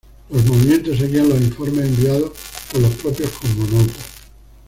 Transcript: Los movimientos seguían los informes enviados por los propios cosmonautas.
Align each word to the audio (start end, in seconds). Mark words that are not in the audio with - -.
Los 0.31 0.43
movimientos 0.47 0.97
seguían 0.97 1.29
los 1.29 1.39
informes 1.39 1.85
enviados 1.85 2.31
por 2.71 2.81
los 2.81 2.91
propios 2.95 3.29
cosmonautas. 3.33 4.07